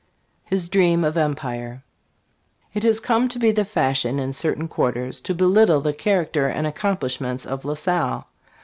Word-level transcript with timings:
HIS 0.45 0.67
DREAM 0.67 1.03
OF 1.03 1.15
EMPIRE. 1.15 1.83
IT 2.73 2.81
HAS 2.81 2.99
come 2.99 3.29
to 3.29 3.37
be 3.37 3.51
the 3.51 3.63
fashion 3.63 4.17
in 4.17 4.33
certain 4.33 4.67
quarters 4.67 5.21
to 5.21 5.35
belittle 5.35 5.79
the 5.79 5.93
character 5.93 6.47
and 6.47 6.65
accomplishments 6.65 7.45
of 7.45 7.65
La 7.65 7.75
Salle. 7.75 8.25